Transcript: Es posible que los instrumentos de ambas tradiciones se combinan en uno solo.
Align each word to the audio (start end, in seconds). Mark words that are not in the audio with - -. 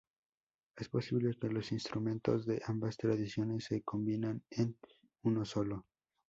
Es 0.77 0.89
posible 0.89 1.37
que 1.39 1.47
los 1.49 1.71
instrumentos 1.71 2.47
de 2.47 2.59
ambas 2.65 2.97
tradiciones 2.97 3.65
se 3.65 3.83
combinan 3.83 4.41
en 4.49 4.75
uno 5.21 5.45
solo. 5.45 5.85